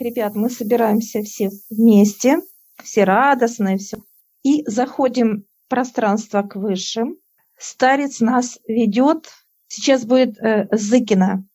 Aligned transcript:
Ребят, 0.00 0.34
мы 0.34 0.48
собираемся 0.48 1.22
все 1.22 1.50
вместе, 1.68 2.38
все 2.82 3.04
радостные, 3.04 3.76
все. 3.76 3.98
И 4.42 4.64
заходим 4.66 5.42
в 5.42 5.68
пространство 5.68 6.40
к 6.40 6.56
высшим. 6.56 7.18
Старец 7.58 8.20
нас 8.20 8.58
ведет. 8.66 9.28
Сейчас 9.68 10.06
будет 10.06 10.38
э, 10.38 10.68
Зыкина. 10.72 11.46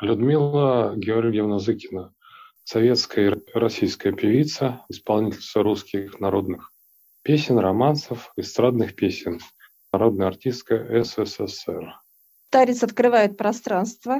Людмила 0.00 0.94
Георгиевна 0.96 1.60
Зыкина, 1.60 2.12
советская 2.64 3.30
и 3.30 3.40
российская 3.54 4.12
певица, 4.12 4.84
исполнительница 4.88 5.62
русских 5.62 6.18
народных 6.18 6.72
песен, 7.22 7.60
романсов, 7.60 8.32
эстрадных 8.36 8.96
песен, 8.96 9.38
народная 9.92 10.26
артистка 10.26 11.04
СССР. 11.04 11.94
Старец 12.48 12.82
открывает 12.82 13.36
пространство, 13.36 14.18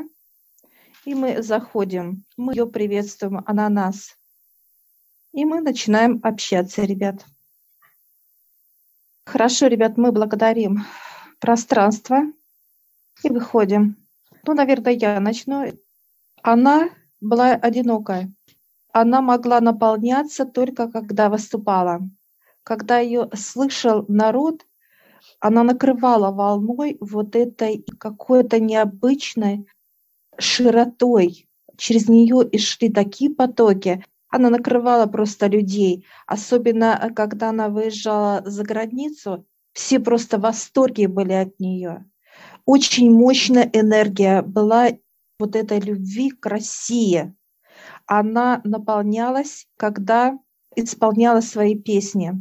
и 1.09 1.15
мы 1.15 1.43
заходим. 1.43 2.27
Мы 2.37 2.53
ее 2.53 2.67
приветствуем, 2.67 3.43
она 3.47 3.71
нас. 3.71 4.15
И 5.33 5.47
мы 5.47 5.63
начинаем 5.63 6.21
общаться, 6.23 6.83
ребят. 6.83 7.25
Хорошо, 9.25 9.69
ребят, 9.69 9.97
мы 9.97 10.13
благодарим 10.13 10.85
пространство 11.39 12.25
и 13.23 13.31
выходим. 13.31 13.97
Ну, 14.47 14.53
наверное, 14.53 14.93
я 14.93 15.19
начну. 15.19 15.73
Она 16.43 16.91
была 17.23 17.53
одинокая. 17.53 18.31
Она 18.93 19.23
могла 19.23 19.63
наполняться 19.63 20.45
только 20.45 20.91
когда 20.91 21.31
выступала. 21.31 22.01
Когда 22.65 22.99
ее 22.99 23.31
слышал 23.33 24.05
народ, 24.09 24.67
она 25.41 25.63
накрывала 25.63 26.31
волной 26.33 26.99
вот 27.01 27.35
этой 27.35 27.87
какой-то 27.99 28.61
необычной 28.61 29.67
широтой. 30.39 31.49
Через 31.77 32.09
нее 32.09 32.49
и 32.51 32.59
шли 32.59 32.89
такие 32.91 33.31
потоки. 33.31 34.05
Она 34.29 34.51
накрывала 34.51 35.07
просто 35.07 35.47
людей. 35.47 36.05
Особенно, 36.27 36.99
э, 37.01 37.11
когда 37.11 37.51
она 37.51 37.69
выезжала 37.69 38.43
за 38.45 38.65
границу, 38.65 39.47
все 39.73 40.01
просто 40.01 40.39
в 40.39 40.43
восторге 40.43 41.09
были 41.09 41.33
от 41.33 41.59
нее. 41.61 42.05
Очень 42.65 43.11
мощная 43.11 43.71
энергия 43.73 44.43
была 44.43 44.89
вот 45.39 45.57
этой 45.57 45.81
любви 45.81 46.31
к 46.31 46.45
России. 46.47 47.35
Она 48.07 48.61
наполнялась, 48.65 49.67
когда 49.77 50.39
исполняла 50.75 51.41
свои 51.41 51.77
песни. 51.77 52.33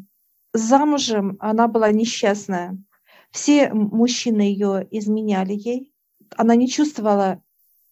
Замужем 0.54 1.38
она 1.39 1.67
была 1.67 1.92
несчастная. 1.92 2.78
Все 3.32 3.72
мужчины 3.73 4.42
ее 4.42 4.88
изменяли 4.89 5.54
ей. 5.54 5.94
Она 6.36 6.56
не 6.56 6.67
чувствовала, 6.67 7.42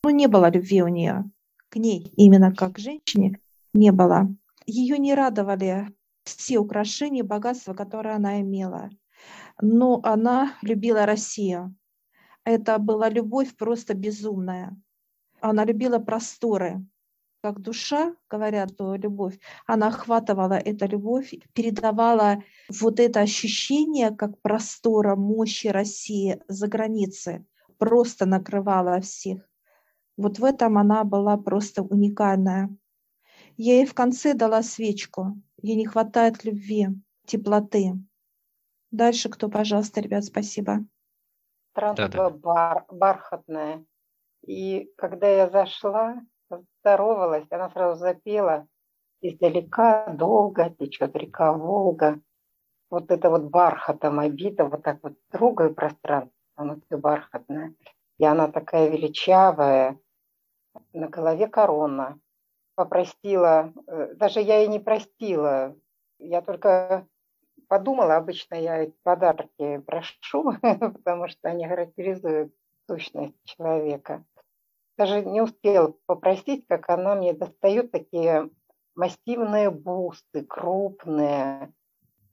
ну, 0.06 0.12
не 0.12 0.28
было 0.28 0.52
любви 0.52 0.84
у 0.84 0.88
нее 0.88 1.24
к 1.70 1.78
ней, 1.78 2.14
именно 2.16 2.54
как 2.54 2.74
к 2.74 2.80
женщине, 2.80 3.40
не 3.74 3.92
было. 3.92 4.28
Ее 4.68 5.00
не 5.00 5.16
радовали 5.16 5.88
все 6.24 6.60
украшения, 6.60 7.24
богатства, 7.24 7.74
которые 7.74 8.14
она 8.14 8.40
имела. 8.40 8.92
Но 9.60 10.02
она 10.04 10.54
любила 10.62 11.08
Россию. 11.08 11.76
Это 12.44 12.78
была 12.78 13.10
любовь 13.10 13.56
просто 13.58 13.96
безумная. 13.96 14.80
Она 15.42 15.66
любила 15.66 15.98
просторы. 15.98 16.86
Как 17.42 17.60
душа, 17.60 18.16
говорят, 18.30 18.78
то 18.78 18.94
любовь, 18.94 19.40
она 19.66 19.88
охватывала 19.88 20.54
эту 20.54 20.88
любовь, 20.88 21.34
передавала 21.54 22.44
вот 22.70 23.00
это 23.00 23.22
ощущение, 23.22 24.12
как 24.12 24.40
простора, 24.44 25.16
мощи 25.16 25.66
России 25.66 26.40
за 26.48 26.68
границей, 26.68 27.44
просто 27.80 28.28
накрывала 28.28 29.02
всех. 29.02 29.50
Вот 30.18 30.40
в 30.40 30.44
этом 30.44 30.78
она 30.78 31.04
была 31.04 31.38
просто 31.38 31.84
уникальная. 31.84 32.70
Я 33.58 33.76
ей 33.76 33.86
в 33.86 33.94
конце 33.94 34.34
дала 34.34 34.64
свечку. 34.64 35.36
Ей 35.62 35.76
не 35.76 35.86
хватает 35.86 36.44
любви, 36.44 36.88
теплоты. 37.26 37.94
Дальше 38.92 39.30
кто, 39.30 39.50
пожалуйста, 39.50 40.02
ребят, 40.02 40.26
спасибо. 40.26 40.86
Странство 41.72 42.08
да, 42.08 42.30
да. 42.30 42.30
Бар, 42.30 42.86
бархатное. 42.90 43.86
И 44.46 44.90
когда 44.96 45.28
я 45.28 45.50
зашла, 45.50 46.22
здоровалась, 46.50 47.48
она 47.50 47.70
сразу 47.70 48.00
запела 48.00 48.68
издалека, 49.22 50.08
долго 50.14 50.70
течет 50.70 51.16
река 51.16 51.52
Волга. 51.54 52.20
Вот 52.90 53.10
это 53.12 53.30
вот 53.30 53.44
бархатом 53.44 54.20
обита, 54.20 54.66
вот 54.66 54.84
так 54.84 55.00
вот 55.02 55.14
трогаю 55.32 55.74
пространство, 55.74 56.32
оно 56.56 56.80
все 56.86 56.98
бархатное. 56.98 57.74
И 58.18 58.26
она 58.26 58.48
такая 58.50 58.90
величавая, 58.90 59.98
на 60.94 61.08
голове 61.08 61.48
корона, 61.48 62.20
попросила, 62.76 63.74
э, 63.88 64.14
даже 64.16 64.42
я 64.42 64.64
и 64.64 64.68
не 64.68 64.80
простила, 64.80 65.76
я 66.20 66.42
только 66.42 67.08
подумала, 67.68 68.18
обычно 68.18 68.56
я 68.56 68.88
подарки 69.04 69.80
прошу, 69.80 70.54
потому 70.62 71.28
что 71.28 71.50
они 71.50 71.68
характеризуют 71.68 72.54
сущность 72.88 73.36
человека. 73.46 74.24
Даже 74.98 75.26
не 75.26 75.42
успела 75.42 75.94
попросить, 76.06 76.66
как 76.68 76.90
она 76.90 77.16
мне 77.16 77.34
достает 77.34 77.92
такие 77.92 78.50
массивные 78.96 79.70
бусты, 79.70 80.44
крупные, 80.44 81.74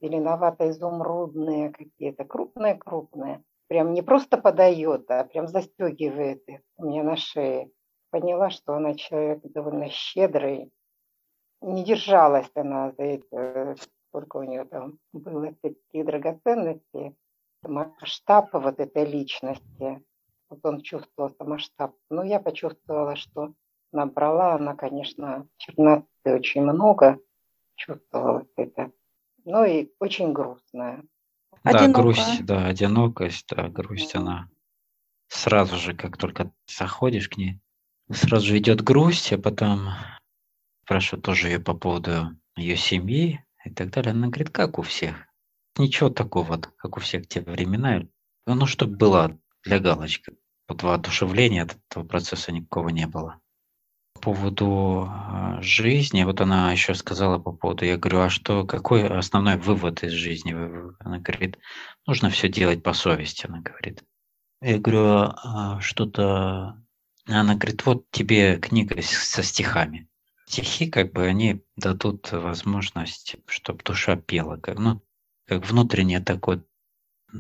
зеленовато-изумрудные 0.00 1.70
какие-то, 1.70 2.25
крупные-крупные. 2.25 3.42
Прям 3.69 3.94
не 3.94 4.02
просто 4.02 4.38
подает, 4.38 5.10
а 5.10 5.25
прям 5.25 5.48
застегивает 5.48 6.47
их 6.48 6.60
у 6.76 6.84
меня 6.84 7.02
на 7.02 7.16
шее 7.16 7.70
поняла, 8.12 8.50
что 8.50 8.74
она 8.74 8.94
человек 8.94 9.40
довольно 9.42 9.88
щедрый. 9.88 10.70
Не 11.62 11.82
держалась 11.82 12.50
она 12.54 12.92
за 12.92 13.02
это, 13.02 13.76
сколько 14.08 14.36
у 14.36 14.42
нее 14.42 14.64
там 14.66 14.98
было 15.12 15.54
такие 15.62 16.04
драгоценности, 16.04 17.16
масштаб 17.62 18.52
вот 18.52 18.78
этой 18.78 19.06
личности. 19.06 20.04
Вот 20.50 20.60
он 20.64 20.82
чувствовался 20.82 21.44
масштаб. 21.44 21.94
Но 22.10 22.22
я 22.22 22.38
почувствовала, 22.38 23.16
что 23.16 23.54
набрала 23.92 24.54
она, 24.54 24.74
конечно, 24.76 25.46
черноты 25.56 26.34
очень 26.34 26.62
много, 26.62 27.18
чувствовалось 27.76 28.52
это. 28.56 28.92
Ну 29.44 29.64
и 29.64 29.90
очень 29.98 30.32
грустная. 30.32 31.02
Да, 31.64 31.70
Одинокая. 31.70 32.02
грусть, 32.02 32.44
да, 32.44 32.66
одинокость, 32.66 33.46
да, 33.48 33.68
грусть, 33.68 34.14
она 34.14 34.48
сразу 35.28 35.76
же, 35.76 35.94
как 35.94 36.18
только 36.18 36.52
заходишь 36.66 37.28
к 37.28 37.36
ней, 37.36 37.60
сразу 38.10 38.46
же 38.46 38.58
идет 38.58 38.82
грусть, 38.82 39.32
а 39.32 39.38
потом 39.38 39.90
спрашивают 40.84 41.24
тоже 41.24 41.48
ее 41.48 41.60
по 41.60 41.74
поводу 41.74 42.36
ее 42.56 42.76
семьи 42.76 43.44
и 43.64 43.70
так 43.70 43.90
далее. 43.90 44.12
Она 44.12 44.28
говорит, 44.28 44.50
как 44.50 44.78
у 44.78 44.82
всех. 44.82 45.16
Ничего 45.78 46.10
такого, 46.10 46.60
как 46.76 46.96
у 46.96 47.00
всех 47.00 47.26
те 47.26 47.40
времена. 47.40 48.02
Ну, 48.46 48.66
чтобы 48.66 48.96
было 48.96 49.38
для 49.64 49.78
галочки. 49.78 50.34
Вот 50.68 50.82
воодушевления 50.82 51.62
от 51.62 51.78
этого 51.90 52.04
процесса 52.04 52.52
никакого 52.52 52.88
не 52.90 53.06
было. 53.06 53.40
По 54.14 54.32
поводу 54.32 55.06
а, 55.08 55.60
жизни, 55.62 56.24
вот 56.24 56.40
она 56.40 56.70
еще 56.72 56.94
сказала 56.94 57.38
по 57.38 57.52
поводу, 57.52 57.84
я 57.84 57.96
говорю, 57.96 58.20
а 58.20 58.30
что, 58.30 58.64
какой 58.64 59.06
основной 59.06 59.56
вывод 59.56 60.02
из 60.02 60.12
жизни? 60.12 60.52
Она 61.00 61.19
говорит, 61.19 61.58
нужно 62.06 62.30
все 62.30 62.48
делать 62.48 62.82
по 62.82 62.92
совести, 62.92 63.46
она 63.46 63.60
говорит. 63.60 64.04
Я 64.60 64.78
говорю, 64.78 65.32
а 65.42 65.80
что-то 65.80 66.81
она 67.26 67.54
говорит, 67.54 67.84
вот 67.86 68.10
тебе 68.10 68.58
книга 68.58 69.00
со 69.02 69.42
стихами. 69.42 70.08
Стихи, 70.46 70.90
как 70.90 71.12
бы, 71.12 71.26
они 71.26 71.62
дадут 71.76 72.30
возможность, 72.32 73.36
чтобы 73.46 73.82
душа 73.84 74.16
пела. 74.16 74.56
Как, 74.56 74.78
ну, 74.78 75.00
как 75.46 75.66
внутреннее 75.66 76.20
такое 76.20 76.64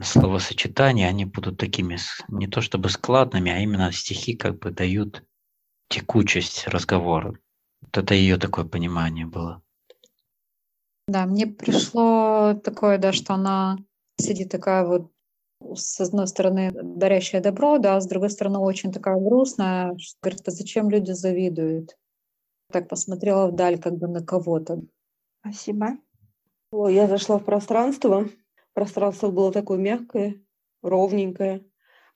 словосочетание, 0.02 1.08
они 1.08 1.24
будут 1.24 1.58
такими 1.58 1.98
не 2.28 2.46
то 2.46 2.60
чтобы 2.60 2.88
складными, 2.88 3.50
а 3.50 3.58
именно 3.58 3.92
стихи 3.92 4.34
как 4.34 4.58
бы 4.58 4.70
дают 4.70 5.22
текучесть 5.88 6.66
разговора. 6.68 7.38
Вот 7.82 7.98
это 7.98 8.14
ее 8.14 8.38
такое 8.38 8.64
понимание 8.64 9.26
было. 9.26 9.62
Да, 11.08 11.26
мне 11.26 11.46
пришло 11.46 12.54
такое, 12.54 12.96
да, 12.96 13.12
что 13.12 13.34
она 13.34 13.76
сидит 14.16 14.50
такая 14.50 14.86
вот 14.86 15.11
с 15.74 16.00
одной 16.00 16.26
стороны, 16.26 16.70
дарящая 16.72 17.40
добро, 17.40 17.78
да, 17.78 17.96
а 17.96 18.00
с 18.00 18.06
другой 18.06 18.30
стороны, 18.30 18.58
очень 18.58 18.92
такая 18.92 19.16
грустная, 19.16 19.96
что 19.98 20.18
говорит, 20.22 20.42
а 20.46 20.50
зачем 20.50 20.90
люди 20.90 21.12
завидуют? 21.12 21.96
Так 22.70 22.88
посмотрела 22.88 23.48
вдаль 23.48 23.78
как 23.78 23.98
бы 23.98 24.08
на 24.08 24.24
кого-то. 24.24 24.82
Спасибо. 25.40 25.98
Я 26.72 27.06
зашла 27.06 27.38
в 27.38 27.44
пространство. 27.44 28.28
Пространство 28.72 29.30
было 29.30 29.52
такое 29.52 29.78
мягкое, 29.78 30.40
ровненькое. 30.82 31.64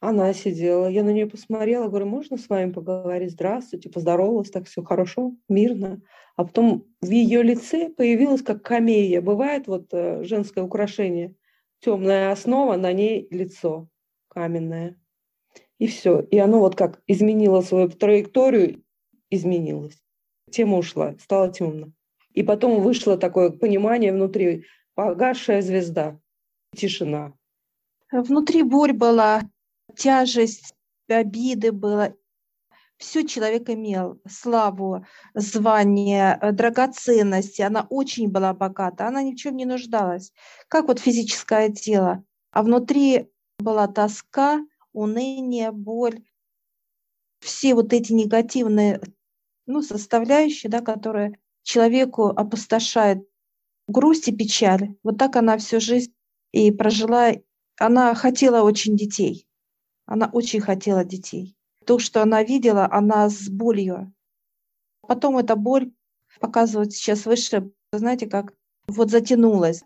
Она 0.00 0.32
сидела, 0.32 0.88
я 0.88 1.02
на 1.02 1.10
нее 1.10 1.26
посмотрела, 1.26 1.88
говорю, 1.88 2.06
можно 2.06 2.36
с 2.36 2.48
вами 2.48 2.70
поговорить? 2.70 3.32
Здравствуйте, 3.32 3.90
поздоровалась, 3.90 4.50
так 4.50 4.66
все 4.66 4.82
хорошо, 4.82 5.32
мирно. 5.48 6.02
А 6.36 6.44
потом 6.44 6.84
в 7.00 7.10
ее 7.10 7.42
лице 7.42 7.88
появилась 7.88 8.42
как 8.42 8.62
камея. 8.62 9.20
Бывает 9.22 9.66
вот 9.66 9.88
э, 9.92 10.22
женское 10.24 10.62
украшение– 10.62 11.34
темная 11.80 12.32
основа, 12.32 12.76
на 12.76 12.92
ней 12.92 13.26
лицо 13.30 13.88
каменное. 14.28 15.00
И 15.78 15.86
все. 15.86 16.20
И 16.20 16.38
оно 16.38 16.60
вот 16.60 16.74
как 16.74 17.02
изменило 17.06 17.60
свою 17.60 17.88
траекторию, 17.88 18.82
изменилось. 19.30 20.02
тема 20.50 20.78
ушла, 20.78 21.14
стало 21.18 21.52
темно. 21.52 21.92
И 22.32 22.42
потом 22.42 22.82
вышло 22.82 23.16
такое 23.16 23.50
понимание 23.50 24.12
внутри, 24.12 24.66
погасшая 24.94 25.62
звезда, 25.62 26.20
тишина. 26.74 27.32
Внутри 28.12 28.62
боль 28.62 28.92
была, 28.92 29.42
тяжесть, 29.96 30.74
обиды 31.08 31.72
было. 31.72 32.14
Все 32.98 33.26
человек 33.26 33.68
имел, 33.68 34.20
славу, 34.26 35.04
звание, 35.34 36.38
э, 36.40 36.52
драгоценности. 36.52 37.62
Она 37.62 37.86
очень 37.90 38.30
была 38.30 38.54
богата, 38.54 39.06
она 39.06 39.22
ни 39.22 39.32
в 39.32 39.36
чем 39.36 39.56
не 39.56 39.66
нуждалась, 39.66 40.32
как 40.68 40.88
вот 40.88 40.98
физическое 40.98 41.70
тело. 41.70 42.24
А 42.52 42.62
внутри 42.62 43.30
была 43.58 43.86
тоска, 43.86 44.60
уныние, 44.92 45.72
боль, 45.72 46.22
все 47.40 47.74
вот 47.74 47.92
эти 47.92 48.12
негативные 48.12 49.00
ну, 49.66 49.82
составляющие, 49.82 50.70
да, 50.70 50.80
которые 50.80 51.38
человеку 51.62 52.28
опустошают 52.28 53.26
грусть 53.88 54.28
и 54.28 54.36
печаль. 54.36 54.94
Вот 55.02 55.18
так 55.18 55.36
она 55.36 55.58
всю 55.58 55.80
жизнь 55.80 56.14
и 56.52 56.70
прожила. 56.70 57.32
Она 57.78 58.14
хотела 58.14 58.62
очень 58.62 58.96
детей. 58.96 59.46
Она 60.06 60.30
очень 60.32 60.60
хотела 60.60 61.04
детей. 61.04 61.55
То, 61.86 61.98
что 62.00 62.20
она 62.20 62.42
видела, 62.42 62.88
она 62.90 63.30
с 63.30 63.48
болью. 63.48 64.12
Потом 65.06 65.38
эта 65.38 65.54
боль 65.54 65.92
показывает 66.40 66.92
сейчас 66.92 67.26
выше, 67.26 67.70
знаете, 67.92 68.26
как 68.26 68.54
вот 68.88 69.10
затянулась. 69.10 69.84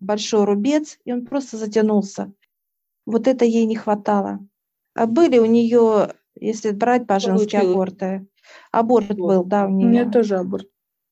Большой 0.00 0.44
рубец, 0.44 0.98
и 1.04 1.12
он 1.12 1.24
просто 1.24 1.56
затянулся. 1.56 2.32
Вот 3.06 3.26
это 3.26 3.44
ей 3.46 3.64
не 3.64 3.74
хватало. 3.74 4.46
А 4.94 5.06
были 5.06 5.38
у 5.38 5.46
нее, 5.46 6.14
если 6.34 6.70
брать 6.70 7.06
по-женски 7.06 7.56
аборты, 7.56 8.26
аборт 8.70 9.08
вот. 9.08 9.18
был, 9.18 9.44
да, 9.44 9.66
у 9.66 9.70
нее. 9.70 9.86
У 9.86 9.90
меня 9.90 10.10
тоже 10.10 10.36
аборт. 10.36 10.68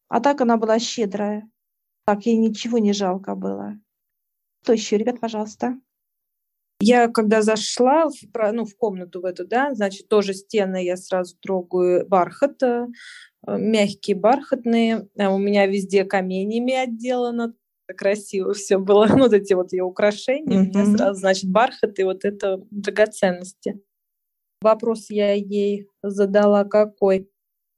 А 0.09 0.21
так 0.21 0.43
она 0.43 0.59
была 0.59 0.79
щедрая. 0.79 1.49
Так, 2.05 2.27
ей 2.27 2.37
ничего 2.37 2.79
не 2.79 2.93
жалко 2.93 3.35
было. 3.35 3.79
Кто 4.63 4.75
еще, 4.75 4.99
ребят, 4.99 5.21
пожалуйста? 5.21 5.79
Я 6.85 7.09
когда 7.09 7.43
зашла 7.43 8.09
в, 8.09 8.53
ну, 8.53 8.65
в 8.65 8.77
комнату 8.77 9.21
в 9.21 9.25
эту, 9.25 9.47
да, 9.47 9.73
значит, 9.73 10.09
тоже 10.09 10.35
стены 10.35 10.85
я 10.85 10.97
сразу 10.97 11.37
трогаю 11.41 12.07
бархат, 12.09 12.61
э, 12.63 12.89
мягкие 13.47 14.17
бархатные. 14.17 15.09
А 15.17 15.33
у 15.33 15.39
меня 15.39 15.67
везде 15.67 16.05
каменями 16.05 16.75
отделано, 16.75 17.55
красиво 17.97 18.53
все 18.53 18.79
было. 18.79 19.07
Ну, 19.07 19.19
вот 19.19 19.33
эти 19.33 19.53
вот 19.53 19.73
ее 19.73 19.85
украшения, 19.85 20.59
mm-hmm. 20.59 20.71
у 20.75 20.85
меня 20.85 20.97
сразу, 20.97 21.21
значит, 21.21 21.51
бархат 21.51 21.99
и 22.01 22.03
вот 22.03 22.25
это 22.25 22.61
драгоценности. 22.71 23.81
Вопрос 24.61 25.09
я 25.09 25.35
ей 25.35 25.89
задала 26.03 26.65
какой? 26.65 27.31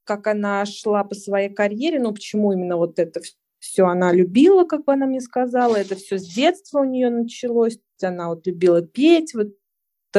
Как 0.05 0.27
она 0.27 0.65
шла 0.65 1.05
по 1.05 1.15
своей 1.15 1.51
карьере, 1.51 2.01
ну, 2.01 2.13
почему 2.13 2.53
именно 2.53 2.79
вот 2.79 2.99
это 2.99 3.21
все 3.59 3.87
она 3.87 4.13
любила, 4.13 4.65
как 4.65 4.85
бы 4.85 4.93
она 4.93 5.07
мне 5.07 5.21
сказала, 5.21 5.77
это 5.77 5.95
все 5.97 6.19
с 6.19 6.27
детства 6.27 6.81
у 6.81 6.85
нее 6.85 7.09
началось, 7.09 7.79
она 8.03 8.29
вот 8.29 8.47
любила 8.47 8.83
петь, 8.83 9.35
вот 9.35 9.49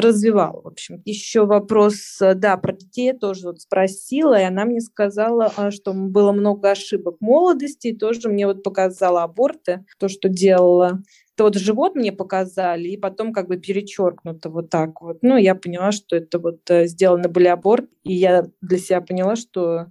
развивала, 0.02 0.62
в 0.62 0.68
общем. 0.68 1.02
Еще 1.06 1.46
вопрос, 1.46 2.18
э, 2.22 2.34
да, 2.36 2.58
про 2.58 2.74
детей 2.74 3.14
тоже 3.14 3.48
вот 3.48 3.62
спросила, 3.62 4.40
и 4.40 4.44
она 4.44 4.66
мне 4.66 4.82
сказала, 4.82 5.52
а, 5.56 5.72
что 5.72 5.94
было 5.94 6.32
много 6.32 6.72
ошибок 6.72 7.18
молодости, 7.20 7.88
и 7.88 7.98
тоже 7.98 8.30
мне 8.30 8.48
вот 8.48 8.64
показала 8.64 9.24
аборты, 9.24 9.86
то, 10.00 10.08
что 10.08 10.30
делала. 10.30 11.02
Это 11.36 11.44
вот 11.46 11.56
живот 11.56 11.96
мне 11.96 12.12
показали, 12.12 12.90
и 12.90 12.98
потом 12.98 13.34
как 13.34 13.48
бы 13.48 13.58
перечеркнуто 13.58 14.50
вот 14.50 14.70
так 14.70 15.02
вот. 15.02 15.18
Ну, 15.22 15.38
я 15.38 15.56
поняла, 15.56 15.92
что 15.92 16.16
это 16.16 16.40
вот 16.40 16.70
э, 16.70 16.88
сделано 16.88 17.30
были 17.30 17.48
аборт, 17.48 17.90
и 18.04 18.14
я 18.14 18.46
для 18.62 18.78
себя 18.78 19.02
поняла, 19.02 19.36
что 19.36 19.88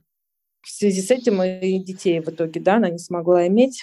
в 0.62 0.70
связи 0.70 1.02
с 1.02 1.10
этим 1.10 1.42
и 1.42 1.78
детей 1.78 2.20
в 2.20 2.28
итоге, 2.28 2.60
да, 2.60 2.76
она 2.76 2.88
не 2.88 2.98
смогла 2.98 3.46
иметь. 3.46 3.82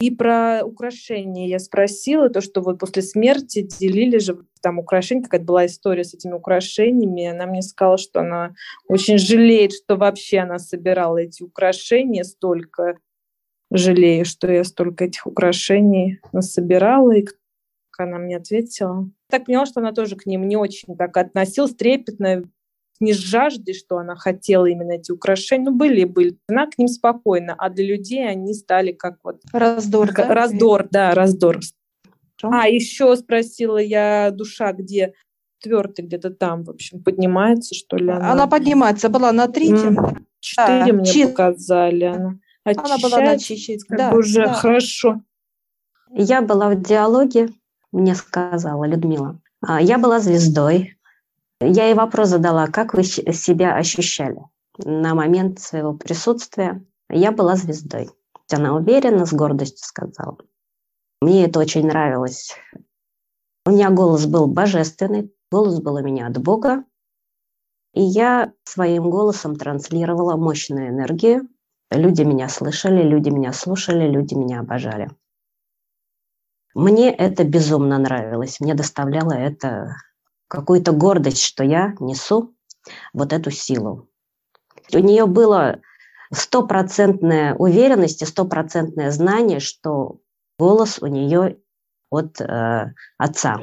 И 0.00 0.10
про 0.10 0.62
украшения 0.64 1.46
я 1.46 1.58
спросила, 1.58 2.30
то, 2.30 2.40
что 2.40 2.62
вот 2.62 2.78
после 2.78 3.02
смерти 3.02 3.68
делили 3.78 4.16
же 4.16 4.38
там 4.62 4.78
украшения, 4.78 5.22
какая-то 5.22 5.44
была 5.44 5.66
история 5.66 6.04
с 6.04 6.14
этими 6.14 6.32
украшениями. 6.32 7.26
Она 7.26 7.46
мне 7.46 7.60
сказала, 7.60 7.98
что 7.98 8.20
она 8.20 8.54
очень 8.88 9.18
жалеет, 9.18 9.72
что 9.72 9.96
вообще 9.96 10.38
она 10.38 10.58
собирала 10.58 11.18
эти 11.18 11.42
украшения 11.42 12.24
столько. 12.24 12.98
Жалею, 13.70 14.24
что 14.24 14.50
я 14.50 14.64
столько 14.64 15.04
этих 15.04 15.26
украшений 15.26 16.18
насобирала, 16.32 17.12
и 17.12 17.26
она 17.98 18.18
мне 18.18 18.38
ответила. 18.38 19.08
Так 19.28 19.44
поняла, 19.44 19.66
что 19.66 19.80
она 19.80 19.92
тоже 19.92 20.16
к 20.16 20.26
ним 20.26 20.48
не 20.48 20.56
очень 20.56 20.96
так 20.96 21.16
относилась, 21.16 21.74
трепетно, 21.74 22.44
не 23.00 23.14
с 23.14 23.16
жаждой, 23.16 23.74
что 23.74 23.98
она 23.98 24.14
хотела 24.14 24.66
именно 24.66 24.92
эти 24.92 25.10
украшения, 25.10 25.70
ну, 25.70 25.76
были 25.76 26.02
и 26.02 26.04
были. 26.04 26.38
Она 26.48 26.66
к 26.66 26.78
ним 26.78 26.88
спокойна, 26.88 27.54
а 27.58 27.70
для 27.70 27.84
людей 27.86 28.28
они 28.28 28.54
стали 28.54 28.92
как 28.92 29.18
вот... 29.24 29.40
Раздор, 29.52 30.08
как, 30.08 30.28
да? 30.28 30.34
Раздор, 30.34 30.88
да, 30.90 31.14
раздор. 31.14 31.60
Что? 32.36 32.50
А, 32.52 32.68
еще 32.68 33.16
спросила 33.16 33.78
я, 33.78 34.30
душа 34.30 34.72
где? 34.72 35.14
Четвертый 35.58 36.04
где-то 36.06 36.30
там, 36.30 36.64
в 36.64 36.70
общем, 36.70 37.02
поднимается, 37.02 37.74
что 37.74 37.96
ли? 37.96 38.10
Она, 38.10 38.32
она 38.32 38.46
поднимается, 38.46 39.08
была 39.08 39.32
на 39.32 39.48
третьем. 39.48 40.26
Четыре 40.40 40.86
да. 40.86 40.92
мне 40.92 41.04
Чи... 41.04 41.26
показали. 41.26 42.04
Она, 42.04 42.38
она 42.64 42.98
была 42.98 43.20
на 43.20 43.38
чищить. 43.38 43.84
Да, 43.88 44.12
уже 44.12 44.44
да. 44.44 44.54
хорошо. 44.54 45.22
Я 46.12 46.42
была 46.42 46.70
в 46.70 46.82
диалоге, 46.82 47.50
мне 47.92 48.14
сказала 48.14 48.84
Людмила. 48.84 49.38
А, 49.60 49.80
я 49.80 49.98
была 49.98 50.20
звездой, 50.20 50.96
я 51.60 51.86
ей 51.86 51.94
вопрос 51.94 52.28
задала, 52.28 52.66
как 52.66 52.94
вы 52.94 53.04
себя 53.04 53.76
ощущали 53.76 54.40
на 54.78 55.14
момент 55.14 55.60
своего 55.60 55.92
присутствия. 55.94 56.84
Я 57.10 57.32
была 57.32 57.56
звездой. 57.56 58.10
Она 58.50 58.74
уверенно, 58.74 59.26
с 59.26 59.32
гордостью 59.32 59.86
сказала. 59.86 60.38
Мне 61.20 61.44
это 61.44 61.60
очень 61.60 61.86
нравилось. 61.86 62.56
У 63.66 63.70
меня 63.70 63.90
голос 63.90 64.26
был 64.26 64.46
божественный, 64.46 65.32
голос 65.52 65.80
был 65.80 65.96
у 65.96 66.02
меня 66.02 66.26
от 66.26 66.38
Бога. 66.42 66.84
И 67.92 68.02
я 68.02 68.52
своим 68.64 69.10
голосом 69.10 69.56
транслировала 69.56 70.36
мощную 70.36 70.88
энергию. 70.88 71.48
Люди 71.90 72.22
меня 72.22 72.48
слышали, 72.48 73.02
люди 73.02 73.28
меня 73.28 73.52
слушали, 73.52 74.08
люди 74.08 74.34
меня 74.34 74.60
обожали. 74.60 75.10
Мне 76.74 77.12
это 77.12 77.44
безумно 77.44 77.98
нравилось. 77.98 78.60
Мне 78.60 78.74
доставляло 78.74 79.32
это 79.32 79.96
какую-то 80.50 80.92
гордость, 80.92 81.42
что 81.42 81.64
я 81.64 81.94
несу 82.00 82.54
вот 83.12 83.32
эту 83.32 83.50
силу. 83.50 84.08
У 84.92 84.98
нее 84.98 85.26
было 85.26 85.80
стопроцентная 86.32 87.54
уверенность 87.54 88.22
и 88.22 88.26
стопроцентное 88.26 89.10
знание, 89.12 89.60
что 89.60 90.18
голос 90.58 90.98
у 91.00 91.06
нее 91.06 91.58
от 92.10 92.40
э, 92.40 92.92
отца. 93.16 93.60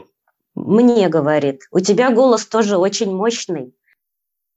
Мне 0.56 1.10
говорит, 1.10 1.62
у 1.72 1.80
тебя 1.82 2.12
голос 2.12 2.46
тоже 2.46 2.78
очень 2.78 3.14
мощный, 3.14 3.76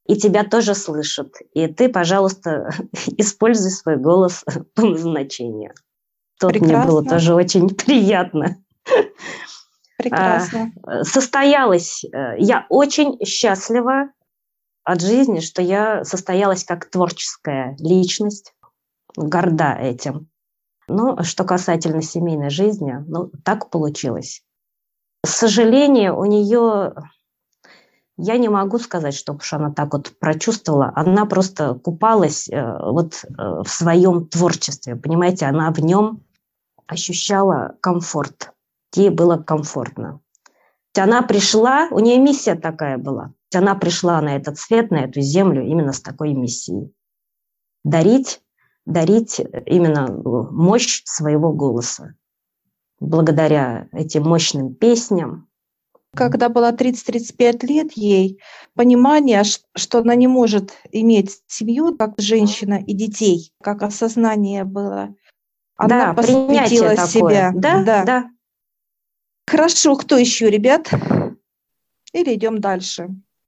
и 0.06 0.16
тебя 0.16 0.44
тоже 0.44 0.75
слышат. 0.75 1.34
И 1.52 1.66
ты, 1.66 1.88
пожалуйста, 1.88 2.70
используй 3.16 3.70
свой 3.70 3.96
голос 3.96 4.44
по 4.75 4.82
назначению. 4.82 5.75
Тут 6.38 6.60
мне 6.60 6.76
было 6.84 7.04
тоже 7.04 7.34
очень 7.34 7.68
приятно. 7.75 8.56
Прекрасно. 10.02 10.73
А, 10.83 11.04
состоялась. 11.04 12.04
Э, 12.04 12.35
я 12.38 12.66
очень 12.69 13.25
счастлива 13.25 14.11
от 14.85 15.00
жизни, 15.00 15.40
что 15.40 15.62
я 15.62 16.04
состоялась 16.04 16.64
как 16.64 16.90
творческая 16.90 17.76
личность, 17.78 18.54
горда 19.16 19.75
этим. 19.75 20.28
Но 20.88 21.23
что 21.23 21.45
касательно 21.45 22.02
семейной 22.02 22.50
жизни, 22.50 22.97
ну, 23.07 23.30
так 23.45 23.71
получилось. 23.71 24.42
К 25.23 25.28
сожалению, 25.28 26.19
у 26.19 26.25
нее, 26.25 26.95
я 28.16 28.38
не 28.38 28.49
могу 28.49 28.78
сказать, 28.78 29.14
что 29.14 29.35
уж 29.35 29.52
она 29.52 29.71
так 29.71 29.92
вот 29.92 30.19
прочувствовала, 30.19 30.92
она 30.97 31.26
просто 31.26 31.75
купалась 31.75 32.49
э, 32.49 32.78
вот 32.83 33.25
э, 33.25 33.28
в 33.38 33.69
своем 33.69 34.26
творчестве, 34.26 34.97
понимаете, 34.97 35.47
она 35.47 35.71
в 35.71 35.78
нем 35.78 36.25
ощущала 36.87 37.76
комфорт 37.80 38.52
ей 38.94 39.11
было 39.11 39.37
комфортно. 39.37 40.20
Она 40.97 41.23
пришла, 41.23 41.88
у 41.90 42.00
нее 42.00 42.18
миссия 42.18 42.54
такая 42.54 42.99
была. 42.99 43.32
Она 43.54 43.75
пришла 43.75 44.20
на 44.20 44.37
этот 44.37 44.59
свет, 44.59 44.90
на 44.90 45.04
эту 45.04 45.20
землю 45.20 45.64
именно 45.64 45.92
с 45.92 46.00
такой 46.00 46.35
миссией. 46.35 46.92
Дарить, 47.85 48.42
дарить 48.87 49.40
именно 49.66 50.09
мощь 50.50 51.02
своего 51.04 51.52
голоса. 51.52 52.14
Благодаря 52.99 53.88
этим 53.92 54.25
мощным 54.25 54.75
песням, 54.75 55.49
когда 56.14 56.49
было 56.49 56.73
30-35 56.73 57.66
лет 57.66 57.92
ей, 57.92 58.40
понимание, 58.75 59.42
что 59.44 59.99
она 59.99 60.14
не 60.16 60.26
может 60.26 60.73
иметь 60.90 61.40
семью, 61.47 61.97
как 61.97 62.14
женщина 62.18 62.82
и 62.85 62.94
детей, 62.94 63.52
как 63.62 63.82
осознание 63.82 64.64
было. 64.64 65.14
Она 65.76 66.06
да, 66.06 66.14
посвятила 66.14 66.97
себя. 67.06 67.52
Да, 67.54 67.82
да, 67.85 68.04
да. 68.04 68.30
Хорошо, 69.50 69.97
кто 69.97 70.16
еще, 70.16 70.49
ребят? 70.49 70.88
Или 72.12 72.35
идем 72.35 72.61
дальше? 72.61 73.09